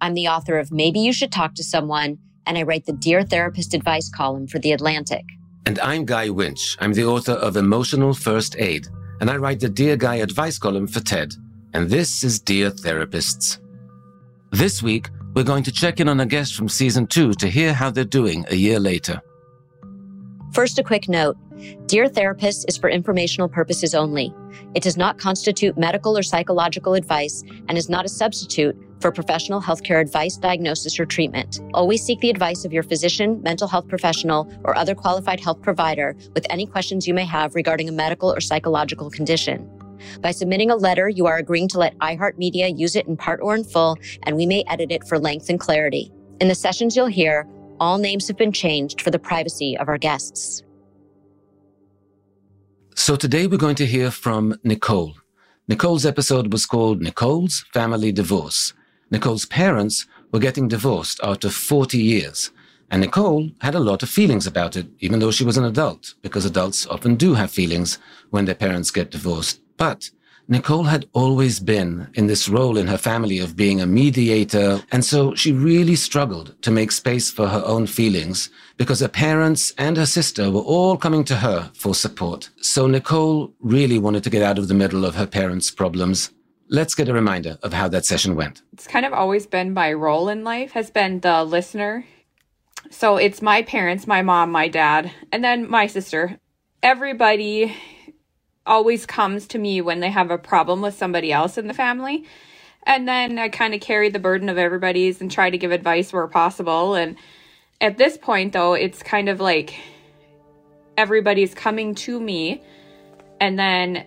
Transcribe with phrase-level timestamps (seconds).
[0.00, 3.22] I'm the author of Maybe You Should Talk to Someone, and I write the Dear
[3.22, 5.24] Therapist advice column for The Atlantic.
[5.66, 6.76] And I'm Guy Winch.
[6.78, 8.86] I'm the author of Emotional First Aid,
[9.20, 11.34] and I write the Dear Guy advice column for TED.
[11.74, 13.58] And this is Dear Therapists.
[14.52, 17.72] This week, we're going to check in on a guest from season two to hear
[17.72, 19.20] how they're doing a year later.
[20.52, 21.36] First, a quick note
[21.86, 24.32] Dear Therapist is for informational purposes only.
[24.74, 29.60] It does not constitute medical or psychological advice and is not a substitute for professional
[29.60, 31.60] healthcare advice, diagnosis, or treatment.
[31.74, 36.16] Always seek the advice of your physician, mental health professional, or other qualified health provider
[36.34, 39.68] with any questions you may have regarding a medical or psychological condition.
[40.20, 43.54] By submitting a letter, you are agreeing to let iHeartMedia use it in part or
[43.54, 46.12] in full, and we may edit it for length and clarity.
[46.40, 47.46] In the sessions you'll hear,
[47.80, 50.62] all names have been changed for the privacy of our guests.
[52.94, 55.14] So today we're going to hear from Nicole.
[55.68, 58.72] Nicole's episode was called Nicole's Family Divorce.
[59.10, 62.50] Nicole's parents were getting divorced after 40 years.
[62.90, 66.14] And Nicole had a lot of feelings about it, even though she was an adult,
[66.22, 67.98] because adults often do have feelings
[68.30, 69.60] when their parents get divorced.
[69.76, 70.10] But
[70.50, 75.04] Nicole had always been in this role in her family of being a mediator, and
[75.04, 78.48] so she really struggled to make space for her own feelings
[78.78, 82.48] because her parents and her sister were all coming to her for support.
[82.62, 86.30] So Nicole really wanted to get out of the middle of her parents' problems.
[86.70, 88.60] Let's get a reminder of how that session went.
[88.74, 92.04] It's kind of always been my role in life has been the listener.
[92.90, 96.38] So it's my parents, my mom, my dad, and then my sister.
[96.82, 97.74] Everybody
[98.66, 102.26] always comes to me when they have a problem with somebody else in the family.
[102.82, 106.12] And then I kind of carry the burden of everybody's and try to give advice
[106.12, 106.94] where possible.
[106.94, 107.16] And
[107.80, 109.74] at this point, though, it's kind of like
[110.98, 112.62] everybody's coming to me,
[113.40, 114.04] and then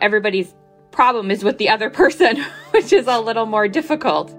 [0.00, 0.54] everybody's
[0.90, 4.30] problem is with the other person, which is a little more difficult.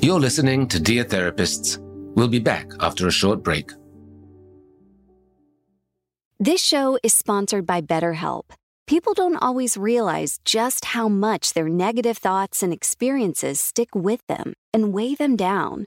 [0.00, 1.78] You're listening to Dear Therapists.
[2.14, 3.70] We'll be back after a short break.
[6.40, 8.44] This show is sponsored by BetterHelp.
[8.86, 14.54] People don't always realize just how much their negative thoughts and experiences stick with them
[14.72, 15.86] and weigh them down.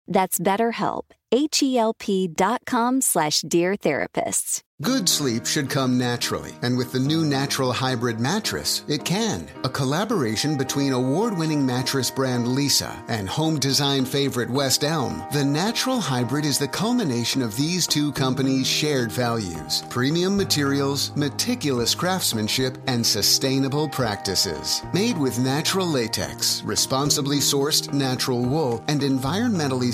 [0.11, 4.61] That's BetterHelp, H-E-L-P dot com slash Dear Therapists.
[4.81, 9.47] Good sleep should come naturally, and with the new Natural Hybrid mattress, it can.
[9.63, 15.45] A collaboration between award winning mattress brand Leesa and home design favorite West Elm, the
[15.45, 22.75] Natural Hybrid is the culmination of these two companies' shared values premium materials, meticulous craftsmanship,
[22.87, 24.81] and sustainable practices.
[24.95, 29.93] Made with natural latex, responsibly sourced natural wool, and environmentally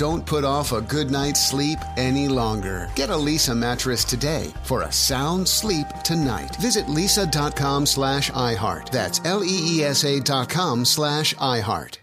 [0.00, 2.88] Don't put off a good night's sleep any longer.
[2.94, 6.56] Get a Leesa mattress today for a sound sleep tonight.
[6.56, 8.88] Visit leesa.com slash iHeart.
[8.88, 11.98] That's L-E-E-S-A dot com slash iHeart.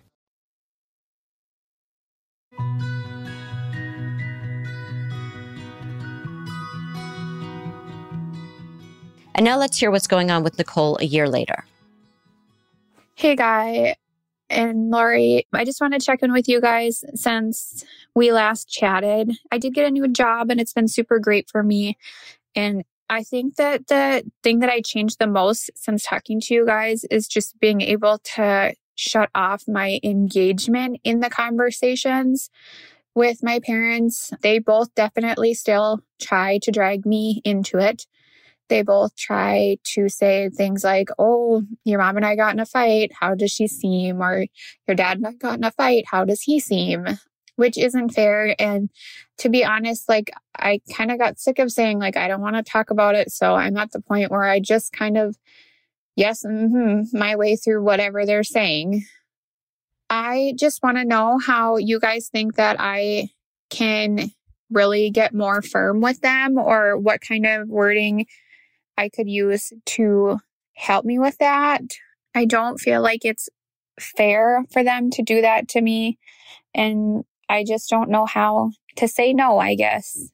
[9.33, 11.65] And now let's hear what's going on with Nicole a year later.
[13.15, 13.95] Hey, Guy
[14.49, 15.47] and Lori.
[15.53, 17.85] I just want to check in with you guys since
[18.15, 19.31] we last chatted.
[19.51, 21.97] I did get a new job and it's been super great for me.
[22.55, 26.65] And I think that the thing that I changed the most since talking to you
[26.65, 32.49] guys is just being able to shut off my engagement in the conversations
[33.15, 34.33] with my parents.
[34.41, 38.05] They both definitely still try to drag me into it
[38.69, 42.65] they both try to say things like, Oh, your mom and I got in a
[42.65, 43.11] fight.
[43.19, 44.21] How does she seem?
[44.21, 44.45] Or
[44.87, 46.05] your dad and I got in a fight.
[46.07, 47.05] How does he seem?
[47.55, 48.55] Which isn't fair.
[48.59, 48.89] And
[49.39, 52.55] to be honest, like I kind of got sick of saying, like, I don't want
[52.55, 53.31] to talk about it.
[53.31, 55.37] So I'm at the point where I just kind of,
[56.15, 59.05] yes, mm-hmm, my way through whatever they're saying.
[60.09, 63.29] I just want to know how you guys think that I
[63.69, 64.31] can
[64.69, 68.25] really get more firm with them or what kind of wording
[68.97, 70.39] I could use to
[70.75, 71.81] help me with that.
[72.35, 73.49] I don't feel like it's
[73.99, 76.17] fair for them to do that to me.
[76.73, 80.31] And I just don't know how to say no, I guess.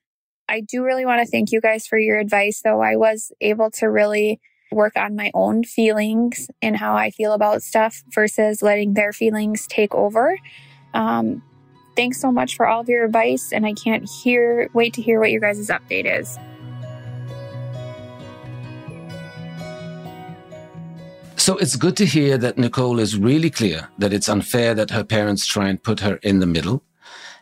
[0.49, 2.81] I do really want to thank you guys for your advice, though.
[2.81, 4.39] I was able to really
[4.71, 9.67] work on my own feelings and how I feel about stuff versus letting their feelings
[9.67, 10.37] take over.
[10.93, 11.41] Um,
[11.95, 15.19] thanks so much for all of your advice, and I can't hear wait to hear
[15.19, 16.37] what your guys' update is.
[21.43, 25.03] So it's good to hear that Nicole is really clear that it's unfair that her
[25.03, 26.81] parents try and put her in the middle.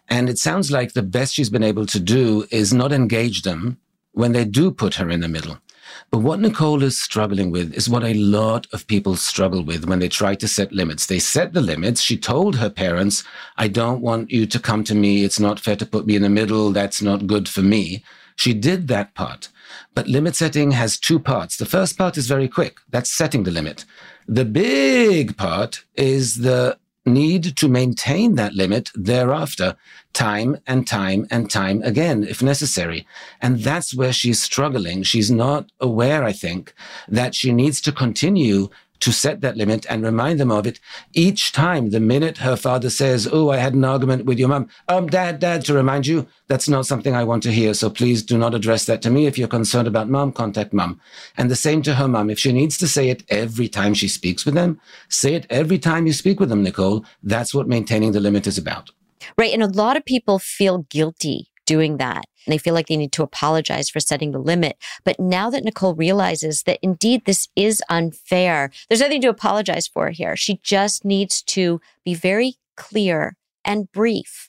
[0.09, 3.77] And it sounds like the best she's been able to do is not engage them
[4.13, 5.59] when they do put her in the middle.
[6.09, 9.99] But what Nicole is struggling with is what a lot of people struggle with when
[9.99, 11.05] they try to set limits.
[11.05, 12.01] They set the limits.
[12.01, 13.23] She told her parents,
[13.57, 15.23] I don't want you to come to me.
[15.23, 16.71] It's not fair to put me in the middle.
[16.71, 18.03] That's not good for me.
[18.35, 19.49] She did that part.
[19.95, 21.57] But limit setting has two parts.
[21.57, 22.79] The first part is very quick.
[22.89, 23.85] That's setting the limit.
[24.27, 29.75] The big part is the need to maintain that limit thereafter,
[30.13, 33.07] time and time and time again, if necessary.
[33.41, 35.03] And that's where she's struggling.
[35.03, 36.73] She's not aware, I think,
[37.07, 38.69] that she needs to continue
[39.01, 40.79] to set that limit and remind them of it
[41.13, 41.89] each time.
[41.89, 45.39] The minute her father says, Oh, I had an argument with your mum, um, dad,
[45.39, 47.73] dad, to remind you, that's not something I want to hear.
[47.73, 49.25] So please do not address that to me.
[49.25, 50.99] If you're concerned about mum, contact mum.
[51.37, 52.29] And the same to her mum.
[52.29, 55.79] If she needs to say it every time she speaks with them, say it every
[55.79, 57.05] time you speak with them, Nicole.
[57.23, 58.91] That's what maintaining the limit is about.
[59.37, 59.53] Right.
[59.53, 62.25] And a lot of people feel guilty doing that.
[62.47, 64.77] They feel like they need to apologize for setting the limit.
[65.03, 70.09] But now that Nicole realizes that indeed this is unfair, there's nothing to apologize for
[70.09, 70.35] here.
[70.35, 74.47] She just needs to be very clear and brief.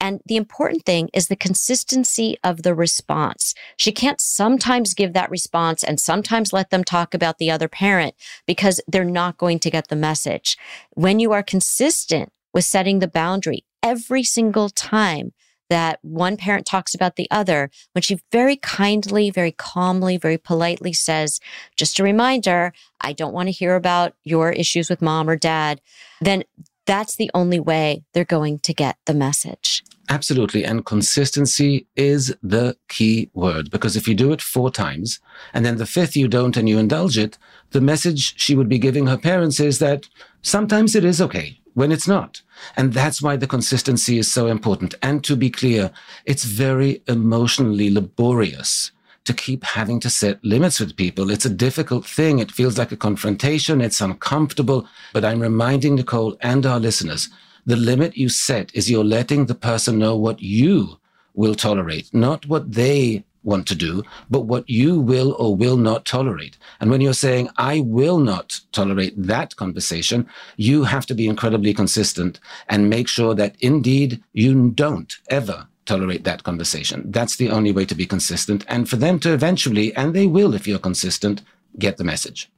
[0.00, 3.54] And the important thing is the consistency of the response.
[3.76, 8.14] She can't sometimes give that response and sometimes let them talk about the other parent
[8.46, 10.56] because they're not going to get the message.
[10.94, 15.32] When you are consistent with setting the boundary every single time,
[15.68, 20.92] that one parent talks about the other when she very kindly, very calmly, very politely
[20.92, 21.40] says,
[21.76, 25.80] just a reminder, I don't want to hear about your issues with mom or dad,
[26.20, 26.44] then
[26.86, 29.84] that's the only way they're going to get the message.
[30.08, 30.64] Absolutely.
[30.64, 35.20] And consistency is the key word because if you do it four times
[35.52, 37.36] and then the fifth you don't and you indulge it,
[37.72, 40.08] the message she would be giving her parents is that
[40.40, 42.42] sometimes it is okay when it's not.
[42.76, 44.96] And that's why the consistency is so important.
[45.00, 45.92] And to be clear,
[46.24, 48.90] it's very emotionally laborious
[49.26, 51.30] to keep having to set limits with people.
[51.30, 52.40] It's a difficult thing.
[52.40, 53.80] It feels like a confrontation.
[53.80, 54.88] It's uncomfortable.
[55.12, 57.28] But I'm reminding Nicole and our listeners,
[57.64, 60.98] the limit you set is you're letting the person know what you
[61.34, 66.04] will tolerate, not what they want to do, but what you will or will not
[66.04, 66.56] tolerate.
[66.80, 70.26] And when you're saying, I will not tolerate that conversation,
[70.56, 76.24] you have to be incredibly consistent and make sure that indeed you don't ever tolerate
[76.24, 77.10] that conversation.
[77.10, 78.64] That's the only way to be consistent.
[78.68, 81.42] And for them to eventually, and they will if you're consistent,
[81.78, 82.50] get the message.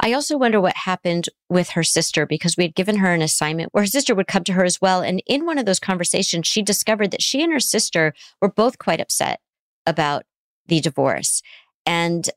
[0.00, 3.72] I also wonder what happened with her sister because we had given her an assignment
[3.72, 5.00] where her sister would come to her as well.
[5.00, 8.78] And in one of those conversations, she discovered that she and her sister were both
[8.78, 9.40] quite upset
[9.86, 10.24] about
[10.66, 11.42] the divorce.
[11.86, 12.28] And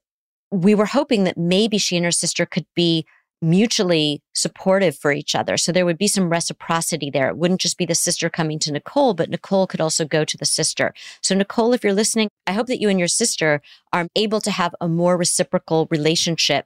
[0.52, 3.06] we were hoping that maybe she and her sister could be
[3.42, 5.58] mutually supportive for each other.
[5.58, 7.30] So there would be some reciprocity there.
[7.30, 10.38] It wouldn't just be the sister coming to Nicole, but Nicole could also go to
[10.38, 10.94] the sister.
[11.22, 13.62] So, Nicole, if you're listening, I hope that you and your sister
[13.94, 16.66] are able to have a more reciprocal relationship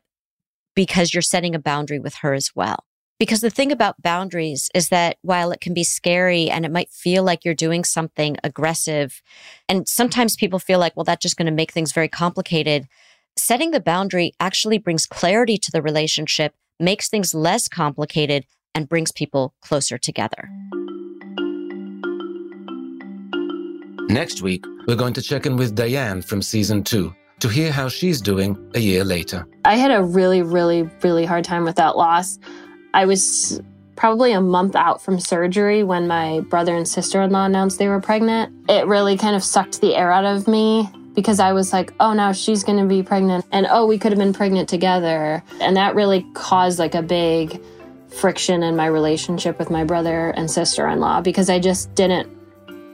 [0.76, 2.86] because you're setting a boundary with her as well.
[3.20, 6.90] Because the thing about boundaries is that while it can be scary and it might
[6.90, 9.22] feel like you're doing something aggressive,
[9.68, 12.88] and sometimes people feel like, well, that's just going to make things very complicated.
[13.36, 19.12] Setting the boundary actually brings clarity to the relationship, makes things less complicated, and brings
[19.12, 20.50] people closer together.
[24.08, 27.90] Next week, we're going to check in with Diane from season two to hear how
[27.90, 29.46] she's doing a year later.
[29.66, 32.40] I had a really, really, really hard time with that loss.
[32.93, 33.62] I was
[33.96, 37.88] probably a month out from surgery when my brother and sister in law announced they
[37.89, 38.53] were pregnant.
[38.69, 42.13] It really kind of sucked the air out of me because I was like, oh,
[42.13, 43.46] now she's going to be pregnant.
[43.51, 45.43] And oh, we could have been pregnant together.
[45.60, 47.62] And that really caused like a big
[48.08, 52.29] friction in my relationship with my brother and sister in law because I just didn't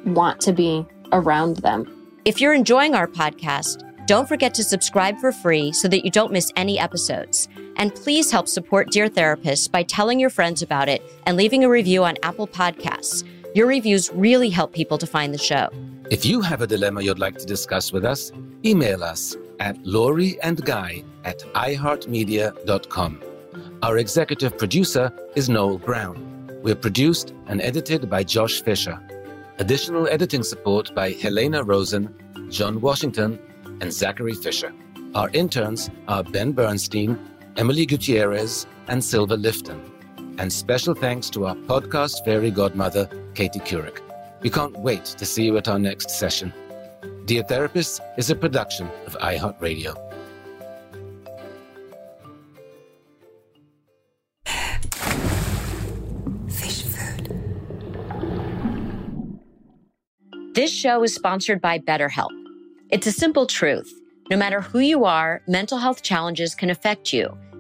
[0.06, 1.92] want to be around them.
[2.26, 6.32] If you're enjoying our podcast, don't forget to subscribe for free so that you don't
[6.32, 7.48] miss any episodes.
[7.78, 11.70] And please help support Dear Therapist by telling your friends about it and leaving a
[11.70, 13.24] review on Apple Podcasts.
[13.54, 15.70] Your reviews really help people to find the show.
[16.12, 18.32] If you have a dilemma you'd like to discuss with us,
[18.64, 23.22] email us at Lori and Guy at iHeartMedia.com.
[23.82, 26.60] Our executive producer is Noel Brown.
[26.64, 29.00] We're produced and edited by Josh Fisher.
[29.58, 32.14] Additional editing support by Helena Rosen,
[32.50, 33.40] John Washington,
[33.82, 34.74] and Zachary Fisher.
[35.14, 37.18] Our interns are Ben Bernstein,
[37.58, 39.80] Emily Gutierrez, and Silva Lifton.
[40.38, 44.02] And special thanks to our podcast fairy godmother, Katie Couric.
[44.42, 46.52] We can't wait to see you at our next session.
[47.24, 49.96] Dear Therapist is a production of iHeartRadio.
[56.52, 57.40] Fish food.
[60.54, 62.32] This show is sponsored by BetterHelp.
[62.90, 63.92] It's a simple truth.
[64.30, 67.38] No matter who you are, mental health challenges can affect you,